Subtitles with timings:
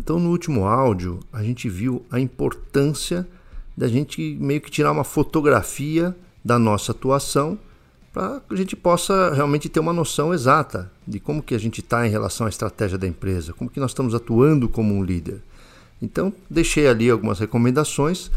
[0.00, 3.28] Então, no último áudio, a gente viu a importância
[3.76, 7.58] da gente meio que tirar uma fotografia da nossa atuação
[8.10, 11.82] para que a gente possa realmente ter uma noção exata de como que a gente
[11.82, 15.42] está em relação à estratégia da empresa, como que nós estamos atuando como um líder.
[16.00, 18.30] Então, deixei ali algumas recomendações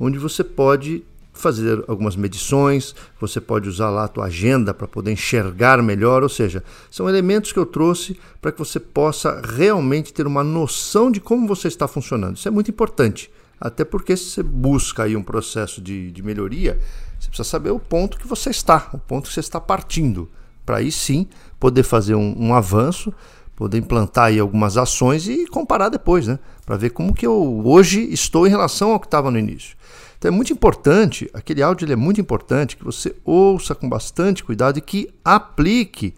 [0.00, 1.04] onde você pode
[1.40, 6.28] fazer algumas medições, você pode usar lá a tua agenda para poder enxergar melhor, ou
[6.28, 11.20] seja, são elementos que eu trouxe para que você possa realmente ter uma noção de
[11.20, 12.36] como você está funcionando.
[12.36, 13.30] Isso é muito importante,
[13.60, 16.78] até porque se você busca aí um processo de, de melhoria,
[17.18, 20.28] você precisa saber o ponto que você está, o ponto que você está partindo,
[20.64, 21.26] para aí sim
[21.58, 23.12] poder fazer um, um avanço,
[23.60, 26.38] poder implantar aí algumas ações e comparar depois, né?
[26.64, 29.76] Para ver como que eu hoje estou em relação ao que estava no início.
[30.20, 34.78] Então é muito importante, aquele áudio é muito importante que você ouça com bastante cuidado
[34.78, 36.14] e que aplique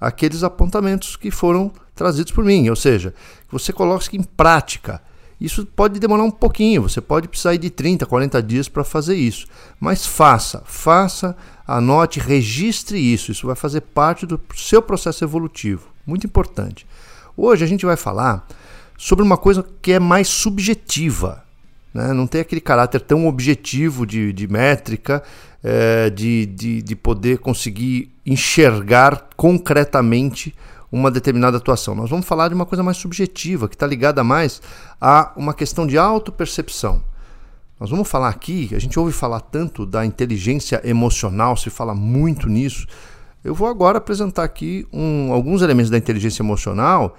[0.00, 3.14] aqueles apontamentos que foram trazidos por mim, ou seja,
[3.46, 5.00] que você coloque em prática
[5.42, 9.48] isso pode demorar um pouquinho, você pode precisar de 30, 40 dias para fazer isso.
[9.80, 13.32] Mas faça, faça, anote, registre isso.
[13.32, 15.88] Isso vai fazer parte do seu processo evolutivo.
[16.06, 16.86] Muito importante.
[17.36, 18.46] Hoje a gente vai falar
[18.96, 21.42] sobre uma coisa que é mais subjetiva.
[21.92, 22.12] Né?
[22.12, 25.22] Não tem aquele caráter tão objetivo de, de métrica,
[25.62, 30.54] é, de, de, de poder conseguir enxergar concretamente
[30.90, 31.94] uma determinada atuação.
[31.94, 34.60] Nós vamos falar de uma coisa mais subjetiva, que está ligada mais
[35.00, 37.02] a uma questão de autopercepção.
[37.80, 42.48] Nós vamos falar aqui, a gente ouve falar tanto da inteligência emocional, se fala muito
[42.48, 42.86] nisso.
[43.42, 47.16] Eu vou agora apresentar aqui um, alguns elementos da inteligência emocional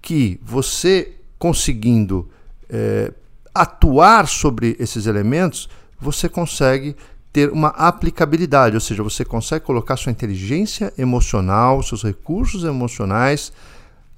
[0.00, 2.30] que você conseguindo
[2.68, 3.12] é,
[3.54, 5.68] atuar sobre esses elementos,
[6.00, 6.96] você consegue
[7.32, 13.52] ter uma aplicabilidade, ou seja, você consegue colocar sua inteligência emocional, seus recursos emocionais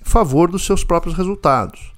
[0.01, 1.93] em favor dos seus próprios resultados.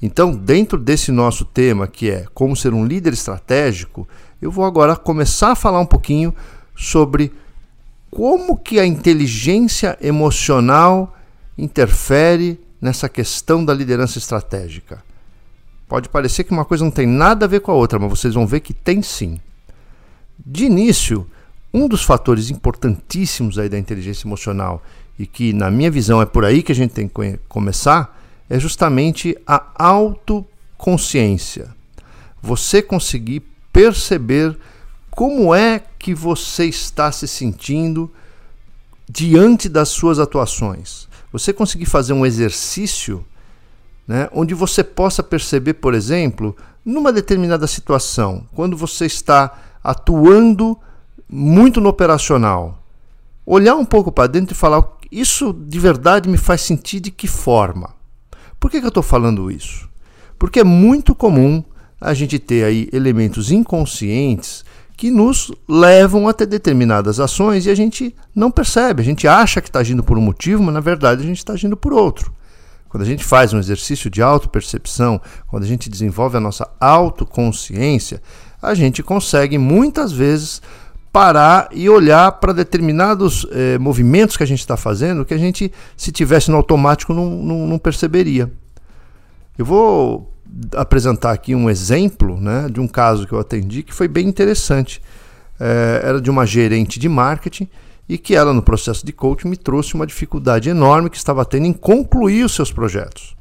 [0.00, 4.06] Então, dentro desse nosso tema, que é como ser um líder estratégico,
[4.40, 6.34] eu vou agora começar a falar um pouquinho
[6.74, 7.32] sobre
[8.10, 11.16] como que a inteligência emocional
[11.56, 15.02] interfere nessa questão da liderança estratégica.
[15.88, 18.34] Pode parecer que uma coisa não tem nada a ver com a outra, mas vocês
[18.34, 19.40] vão ver que tem sim.
[20.38, 21.26] De início,
[21.72, 24.82] um dos fatores importantíssimos aí da inteligência emocional
[25.18, 28.18] e que, na minha visão, é por aí que a gente tem que começar,
[28.50, 31.74] é justamente a autoconsciência.
[32.42, 33.42] Você conseguir
[33.72, 34.56] perceber
[35.10, 38.12] como é que você está se sentindo
[39.08, 41.08] diante das suas atuações.
[41.32, 43.24] Você conseguir fazer um exercício
[44.06, 50.78] né, onde você possa perceber, por exemplo, numa determinada situação, quando você está atuando
[51.28, 52.82] muito no operacional,
[53.44, 57.26] olhar um pouco para dentro e falar: isso de verdade me faz sentir de que
[57.26, 57.94] forma?
[58.58, 59.88] Por que, que eu estou falando isso?
[60.38, 61.62] Porque é muito comum
[62.00, 64.64] a gente ter aí elementos inconscientes
[64.96, 69.02] que nos levam a ter determinadas ações e a gente não percebe.
[69.02, 71.52] A gente acha que está agindo por um motivo, mas na verdade a gente está
[71.52, 72.32] agindo por outro.
[72.88, 78.22] Quando a gente faz um exercício de autopercepção, quando a gente desenvolve a nossa autoconsciência,
[78.62, 80.62] a gente consegue muitas vezes
[81.12, 85.72] parar e olhar para determinados eh, movimentos que a gente está fazendo que a gente,
[85.96, 88.52] se tivesse no automático, não, não, não, perceberia.
[89.56, 90.30] Eu vou
[90.74, 95.00] apresentar aqui um exemplo né, de um caso que eu atendi que foi bem interessante.
[95.58, 97.66] Eh, era de uma gerente de marketing
[98.08, 101.66] e que ela, no processo de coaching, me trouxe uma dificuldade enorme que estava tendo
[101.66, 103.36] em concluir os seus projetos.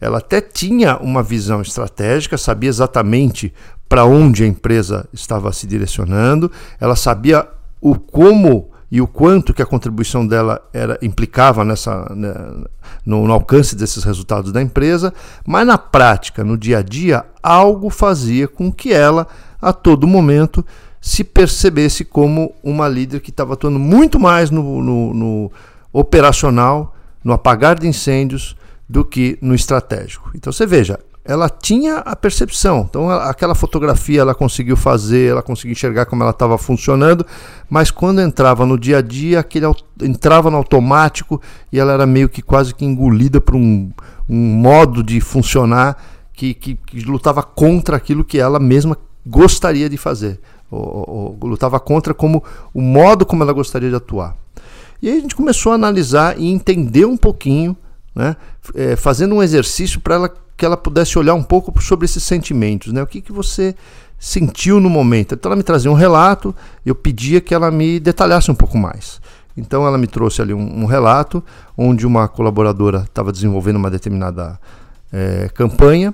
[0.00, 3.52] Ela até tinha uma visão estratégica, sabia exatamente
[3.88, 6.50] para onde a empresa estava se direcionando,
[6.80, 7.48] ela sabia
[7.80, 12.32] o como e o quanto que a contribuição dela era implicava nessa né,
[13.04, 15.12] no, no, alcance desses resultados da empresa,
[15.46, 19.26] mas na prática, no dia a dia, algo fazia com que ela
[19.60, 20.64] a todo momento
[21.00, 25.52] se percebesse como uma líder que estava atuando muito mais no, no, no
[25.92, 28.56] operacional, no apagar de incêndios,
[28.88, 30.30] do que no estratégico.
[30.34, 30.98] Então você veja,
[31.28, 32.86] ela tinha a percepção.
[32.88, 37.24] Então aquela fotografia ela conseguiu fazer, ela conseguiu enxergar como ela estava funcionando,
[37.68, 39.66] mas quando entrava no dia a dia, aquele
[40.00, 41.40] entrava no automático
[41.70, 43.90] e ela era meio que quase que engolida por um,
[44.26, 46.02] um modo de funcionar
[46.32, 48.96] que, que, que, lutava contra aquilo que ela mesma
[49.26, 52.42] gostaria de fazer, ou, ou, lutava contra como
[52.72, 54.36] o modo como ela gostaria de atuar.
[55.00, 57.76] E aí a gente começou a analisar e entender um pouquinho
[58.18, 58.36] né?
[58.74, 62.92] É, fazendo um exercício para ela que ela pudesse olhar um pouco sobre esses sentimentos,
[62.92, 63.00] né?
[63.00, 63.76] O que, que você
[64.18, 65.36] sentiu no momento?
[65.36, 66.52] Então ela me trazia um relato,
[66.84, 69.20] eu pedia que ela me detalhasse um pouco mais.
[69.56, 71.44] Então ela me trouxe ali um, um relato
[71.76, 74.58] onde uma colaboradora estava desenvolvendo uma determinada
[75.12, 76.12] é, campanha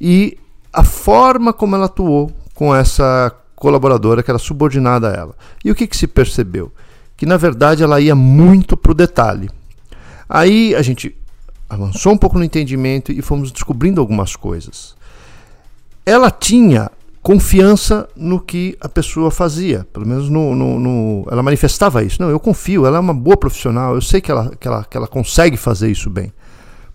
[0.00, 0.38] e
[0.72, 5.34] a forma como ela atuou com essa colaboradora que era subordinada a ela.
[5.64, 6.72] E o que, que se percebeu?
[7.16, 9.48] Que na verdade ela ia muito para o detalhe.
[10.28, 11.16] Aí a gente
[11.70, 14.96] avançou um pouco no entendimento e fomos descobrindo algumas coisas.
[16.04, 16.90] Ela tinha
[17.22, 22.20] confiança no que a pessoa fazia, pelo menos no, no, no, ela manifestava isso.
[22.20, 24.96] Não, eu confio, ela é uma boa profissional, eu sei que ela, que ela, que
[24.96, 26.32] ela consegue fazer isso bem.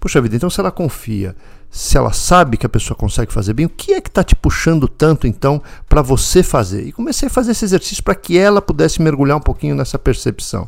[0.01, 1.33] Puxa vida, então se ela confia,
[1.69, 4.35] se ela sabe que a pessoa consegue fazer bem, o que é que está te
[4.35, 6.87] puxando tanto então para você fazer?
[6.87, 10.67] E comecei a fazer esse exercício para que ela pudesse mergulhar um pouquinho nessa percepção.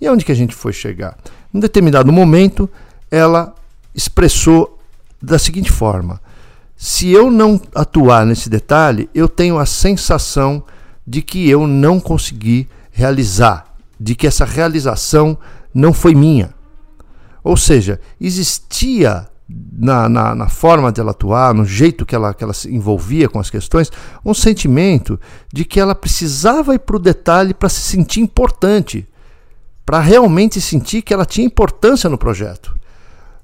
[0.00, 1.16] E aonde que a gente foi chegar?
[1.52, 2.68] Em determinado momento,
[3.10, 3.54] ela
[3.94, 4.78] expressou
[5.20, 6.20] da seguinte forma:
[6.76, 10.62] se eu não atuar nesse detalhe, eu tenho a sensação
[11.06, 15.38] de que eu não consegui realizar, de que essa realização
[15.72, 16.54] não foi minha.
[17.42, 22.52] Ou seja, existia na, na, na, forma dela atuar, no jeito que ela, que ela
[22.52, 23.92] se envolvia com as questões,
[24.24, 25.20] um sentimento
[25.52, 29.06] de que ela precisava ir para o detalhe para se sentir importante,
[29.84, 32.74] para realmente sentir que ela tinha importância no projeto.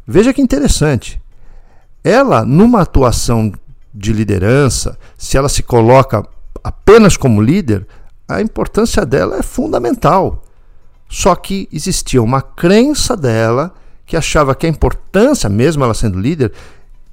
[0.07, 1.23] Veja que interessante.
[2.03, 3.53] Ela, numa atuação
[3.95, 6.27] de liderança, se ela se coloca
[6.65, 7.87] apenas como líder,
[8.27, 10.43] a importância dela é fundamental.
[11.09, 13.73] Só que existia uma crença dela
[14.07, 16.53] que achava que a importância, mesmo ela sendo líder,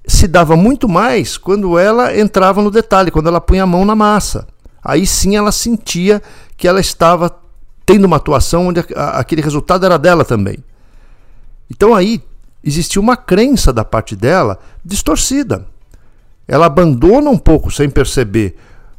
[0.05, 3.95] se dava muito mais quando ela entrava no detalhe, quando ela punha a mão na
[3.95, 4.47] massa.
[4.83, 6.21] Aí sim ela sentia
[6.57, 7.33] que ela estava
[7.85, 10.57] tendo uma atuação onde aquele resultado era dela também.
[11.69, 12.23] Então aí
[12.63, 15.65] existia uma crença da parte dela distorcida.
[16.47, 18.57] Ela abandona um pouco, sem perceber,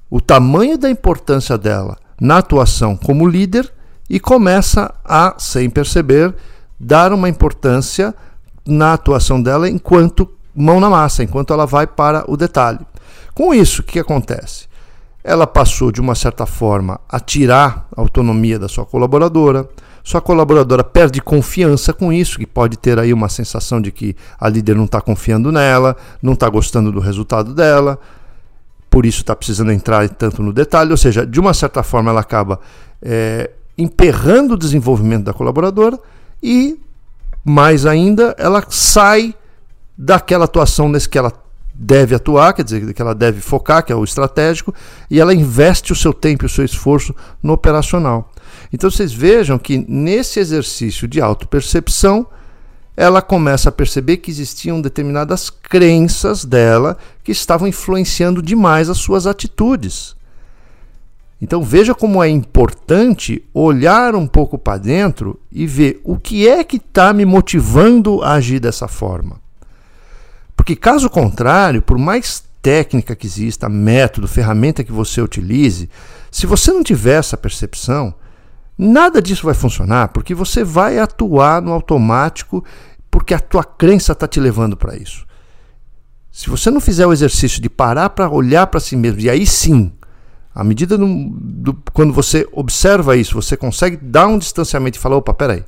[0.09, 3.73] o tamanho da importância dela na atuação como líder
[4.09, 6.35] e começa a, sem perceber,
[6.81, 8.15] dar uma importância
[8.67, 12.81] na atuação dela enquanto mão na massa, enquanto ela vai para o detalhe.
[13.35, 14.69] Com isso, o que acontece?
[15.23, 19.69] Ela passou, de uma certa forma, a tirar a autonomia da sua colaboradora,
[20.03, 24.49] sua colaboradora perde confiança com isso, que pode ter aí uma sensação de que a
[24.49, 27.99] líder não está confiando nela, não está gostando do resultado dela,
[28.89, 32.21] por isso está precisando entrar tanto no detalhe, ou seja, de uma certa forma ela
[32.21, 32.59] acaba
[33.03, 35.99] é, emperrando o desenvolvimento da colaboradora
[36.43, 36.79] e,
[37.45, 39.35] mais ainda, ela sai
[39.97, 41.33] daquela atuação nesse que ela
[41.75, 44.75] deve atuar, quer dizer, que ela deve focar, que é o estratégico,
[45.11, 48.31] e ela investe o seu tempo e o seu esforço no operacional.
[48.73, 52.27] Então vocês vejam que nesse exercício de autopercepção,
[52.97, 59.27] ela começa a perceber que existiam determinadas crenças dela que estavam influenciando demais as suas
[59.27, 60.15] atitudes.
[61.41, 66.63] Então veja como é importante olhar um pouco para dentro e ver o que é
[66.63, 69.41] que está me motivando a agir dessa forma.
[70.55, 75.89] Porque caso contrário, por mais técnica que exista, método, ferramenta que você utilize,
[76.31, 78.15] se você não tiver essa percepção,
[78.83, 82.65] Nada disso vai funcionar porque você vai atuar no automático
[83.11, 85.27] porque a tua crença está te levando para isso.
[86.33, 89.47] Se você não fizer o exercício de parar para olhar para si mesmo, e aí
[89.47, 89.93] sim,
[90.55, 95.17] à medida do, do, quando você observa isso, você consegue dar um distanciamento e falar:
[95.17, 95.65] opa, peraí,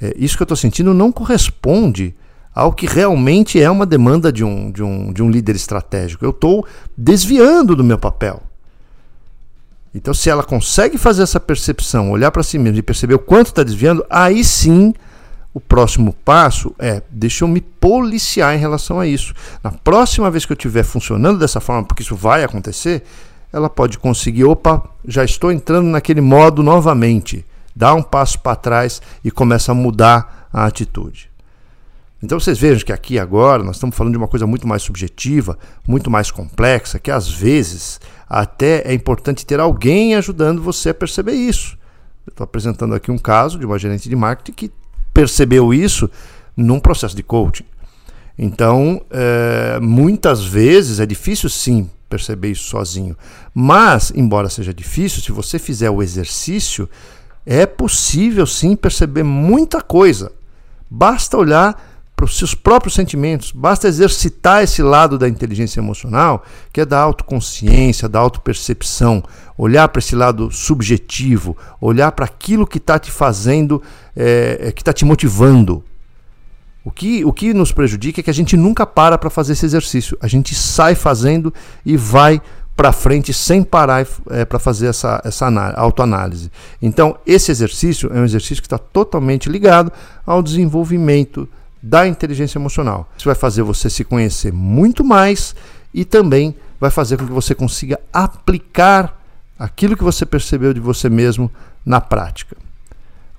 [0.00, 2.14] é, isso que eu estou sentindo não corresponde
[2.54, 6.24] ao que realmente é uma demanda de um, de um, de um líder estratégico.
[6.24, 6.66] Eu estou
[6.96, 8.42] desviando do meu papel.
[9.94, 13.48] Então, se ela consegue fazer essa percepção, olhar para si mesma e perceber o quanto
[13.48, 14.92] está desviando, aí sim
[15.54, 19.34] o próximo passo é deixa eu me policiar em relação a isso.
[19.62, 23.04] Na próxima vez que eu estiver funcionando dessa forma, porque isso vai acontecer,
[23.52, 27.44] ela pode conseguir, opa, já estou entrando naquele modo novamente.
[27.74, 31.30] Dá um passo para trás e começa a mudar a atitude.
[32.22, 35.58] Então vocês vejam que aqui agora nós estamos falando de uma coisa muito mais subjetiva,
[35.86, 41.32] muito mais complexa, que às vezes até é importante ter alguém ajudando você a perceber
[41.32, 41.76] isso.
[42.28, 44.72] Estou apresentando aqui um caso de uma gerente de marketing que
[45.12, 46.08] percebeu isso
[46.56, 47.64] num processo de coaching.
[48.38, 53.16] Então, é, muitas vezes é difícil sim perceber isso sozinho.
[53.54, 56.88] Mas, embora seja difícil, se você fizer o exercício,
[57.46, 60.32] é possível sim perceber muita coisa.
[60.90, 63.50] Basta olhar para os seus próprios sentimentos.
[63.50, 69.24] Basta exercitar esse lado da inteligência emocional, que é da autoconsciência, da autopercepção,
[69.58, 73.82] olhar para esse lado subjetivo, olhar para aquilo que está te fazendo,
[74.14, 75.82] é, que está te motivando.
[76.84, 79.64] O que, o que nos prejudica é que a gente nunca para para fazer esse
[79.64, 80.16] exercício.
[80.20, 81.52] A gente sai fazendo
[81.84, 82.40] e vai
[82.76, 85.46] para frente sem parar é, para fazer essa, essa
[85.76, 86.50] autoanálise.
[86.80, 89.92] Então, esse exercício é um exercício que está totalmente ligado
[90.26, 91.48] ao desenvolvimento
[91.82, 93.08] da inteligência emocional.
[93.16, 95.54] Isso vai fazer você se conhecer muito mais
[95.92, 99.20] e também vai fazer com que você consiga aplicar
[99.58, 101.50] aquilo que você percebeu de você mesmo
[101.84, 102.56] na prática.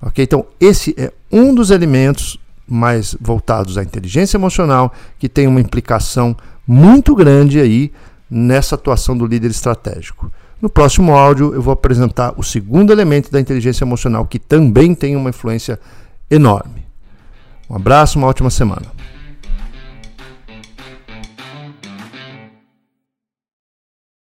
[0.00, 0.22] Ok?
[0.22, 6.36] Então, esse é um dos elementos mais voltados à inteligência emocional que tem uma implicação
[6.66, 7.92] muito grande aí
[8.30, 10.32] nessa atuação do líder estratégico.
[10.60, 15.14] No próximo áudio, eu vou apresentar o segundo elemento da inteligência emocional que também tem
[15.14, 15.78] uma influência
[16.30, 16.86] enorme.
[17.68, 18.93] Um abraço, uma ótima semana.